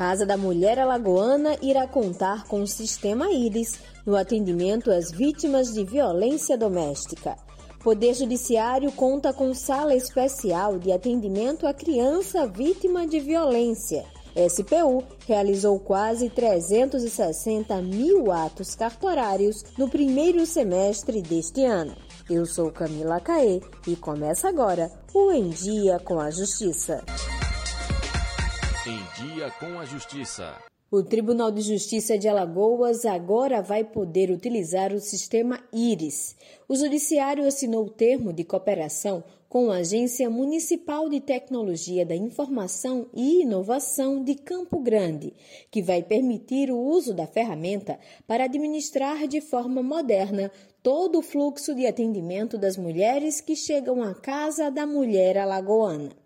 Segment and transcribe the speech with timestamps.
[0.00, 5.84] Casa da Mulher Alagoana irá contar com o sistema IRIS no atendimento às vítimas de
[5.84, 7.36] violência doméstica.
[7.84, 14.06] Poder Judiciário conta com sala especial de atendimento à criança vítima de violência.
[14.48, 21.94] SPU realizou quase 360 mil atos cartorários no primeiro semestre deste ano.
[22.30, 27.04] Eu sou Camila Caê e começa agora o Em Dia com a Justiça.
[29.20, 30.56] Dia com a Justiça.
[30.90, 36.34] O Tribunal de Justiça de Alagoas agora vai poder utilizar o sistema IRIS.
[36.66, 43.08] O Judiciário assinou o termo de cooperação com a Agência Municipal de Tecnologia da Informação
[43.12, 45.34] e Inovação de Campo Grande,
[45.70, 50.50] que vai permitir o uso da ferramenta para administrar de forma moderna
[50.82, 56.19] todo o fluxo de atendimento das mulheres que chegam à Casa da Mulher Alagoana.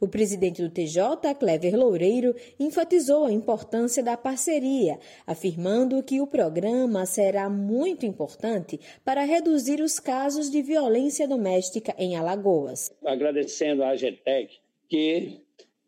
[0.00, 7.06] O presidente do TJ, Clever Loureiro, enfatizou a importância da parceria, afirmando que o programa
[7.06, 12.92] será muito importante para reduzir os casos de violência doméstica em Alagoas.
[13.04, 15.42] Agradecendo à AGTEC que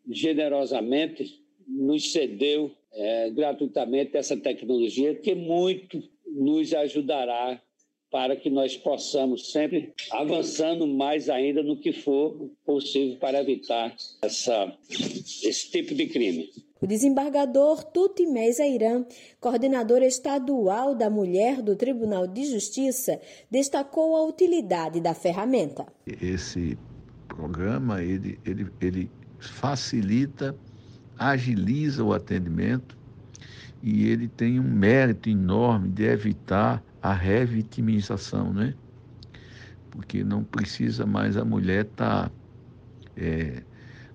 [0.07, 7.61] generosamente nos cedeu é, gratuitamente essa tecnologia que muito nos ajudará
[8.11, 14.77] para que nós possamos sempre avançando mais ainda no que for possível para evitar essa,
[14.89, 16.49] esse tipo de crime.
[16.81, 19.05] O desembargador Tuti Meizairan,
[19.39, 25.85] coordenador estadual da mulher do Tribunal de Justiça, destacou a utilidade da ferramenta.
[26.05, 26.77] Esse
[27.29, 30.55] programa ele, ele, ele facilita,
[31.17, 32.97] agiliza o atendimento
[33.81, 38.73] e ele tem um mérito enorme de evitar a revitimização, né?
[39.89, 42.31] Porque não precisa mais a mulher estar tá,
[43.17, 43.63] é,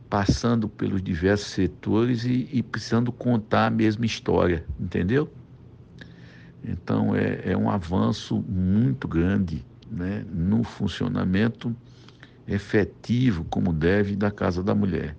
[0.09, 5.31] passando pelos diversos setores e, e, precisando contar a mesma história, entendeu?
[6.65, 11.75] Então é, é um avanço muito grande né, no funcionamento
[12.47, 15.17] efetivo, como deve, da Casa da Mulher.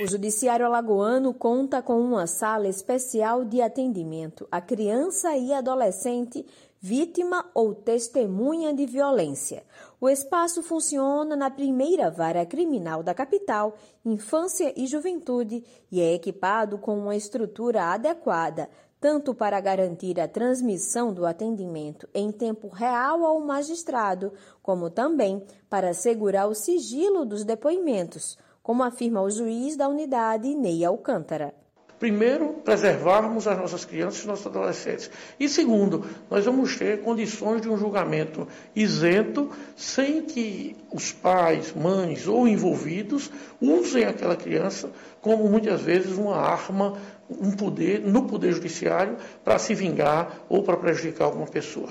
[0.00, 6.44] O Judiciário Alagoano conta com uma sala especial de atendimento à criança e adolescente
[6.80, 9.62] vítima ou testemunha de violência.
[10.00, 15.62] O espaço funciona na primeira vara criminal da capital, Infância e Juventude,
[15.92, 18.68] e é equipado com uma estrutura adequada,
[19.00, 25.90] tanto para garantir a transmissão do atendimento em tempo real ao magistrado, como também para
[25.90, 31.54] assegurar o sigilo dos depoimentos, como afirma o juiz da unidade Ney Alcântara.
[31.98, 35.10] Primeiro, preservarmos as nossas crianças e nossos adolescentes.
[35.38, 42.26] E segundo, nós vamos ter condições de um julgamento isento, sem que os pais, mães
[42.26, 43.30] ou envolvidos
[43.60, 46.94] usem aquela criança como muitas vezes uma arma,
[47.28, 51.90] um poder no poder judiciário para se vingar ou para prejudicar alguma pessoa.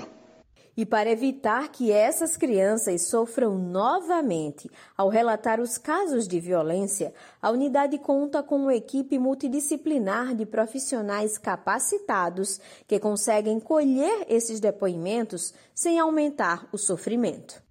[0.76, 7.50] E para evitar que essas crianças sofram novamente ao relatar os casos de violência, a
[7.50, 16.00] unidade conta com uma equipe multidisciplinar de profissionais capacitados que conseguem colher esses depoimentos sem
[16.00, 17.62] aumentar o sofrimento.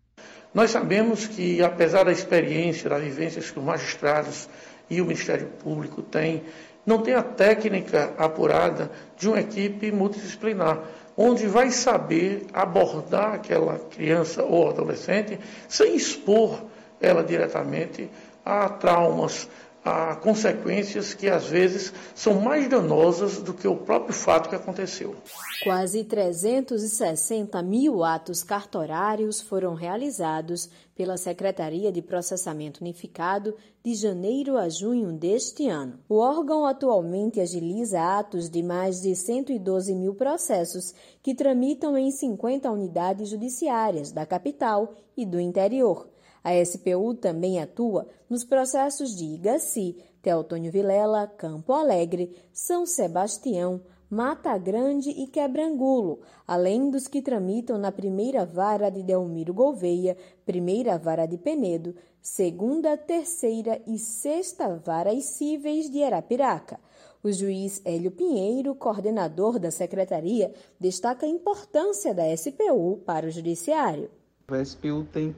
[0.53, 4.47] Nós sabemos que, apesar da experiência, das vivências que os magistrados
[4.90, 6.44] e o Ministério Público têm,
[6.85, 10.84] não tem a técnica apurada de uma equipe multidisciplinar
[11.18, 16.59] onde vai saber abordar aquela criança ou adolescente sem expor
[17.00, 18.09] ela diretamente
[18.46, 19.47] a traumas,
[19.84, 25.16] a consequências que às vezes são mais danosas do que o próprio fato que aconteceu.
[25.64, 34.70] Quase 360 mil atos cartorários foram realizados pela Secretaria de Processamento Unificado de janeiro a
[34.70, 36.00] junho deste ano.
[36.08, 42.70] O órgão atualmente agiliza atos de mais de 112 mil processos que tramitam em 50
[42.72, 46.12] unidades judiciárias da capital e do interior.
[46.44, 54.56] A SPU também atua nos processos de Igaci, Teotônio Vilela, Campo Alegre, São Sebastião, Mata
[54.58, 60.16] Grande e Quebrangulo, além dos que tramitam na primeira vara de Delmiro Gouveia,
[60.46, 66.79] primeira vara de Penedo, segunda, terceira e sexta varas cíveis de Arapiraca.
[67.23, 74.12] O juiz Hélio Pinheiro, coordenador da secretaria, destaca a importância da SPU para o judiciário.
[74.47, 75.34] A SPU tem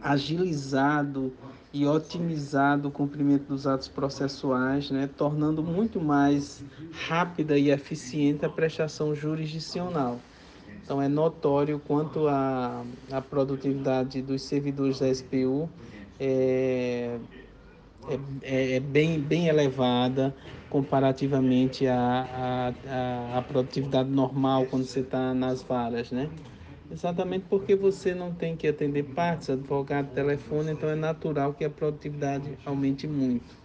[0.00, 1.32] agilizado
[1.72, 8.48] e otimizado o cumprimento dos atos processuais, né, tornando muito mais rápida e eficiente a
[8.48, 10.18] prestação jurisdicional.
[10.82, 12.84] Então é notório quanto a
[13.28, 15.70] produtividade dos servidores da SPU
[16.18, 17.20] é,
[18.08, 20.34] é, é, é bem, bem elevada,
[20.68, 26.30] comparativamente à, à, à produtividade normal quando você está nas varas, né?
[26.90, 31.70] Exatamente porque você não tem que atender partes, advogado, telefone, então é natural que a
[31.70, 33.60] produtividade aumente muito.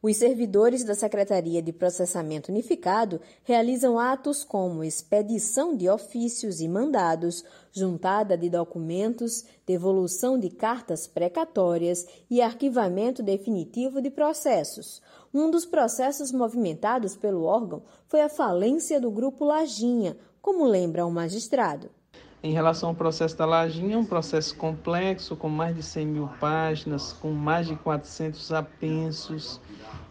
[0.00, 7.44] Os servidores da Secretaria de Processamento Unificado realizam atos como expedição de ofícios e mandados,
[7.72, 15.02] juntada de documentos, devolução de cartas precatórias e arquivamento definitivo de processos.
[15.34, 21.10] Um dos processos movimentados pelo órgão foi a falência do Grupo Lajinha, como lembra o
[21.10, 21.90] magistrado.
[22.40, 26.28] Em relação ao processo da Lajinha, é um processo complexo, com mais de 100 mil
[26.38, 29.60] páginas, com mais de 400 apensos,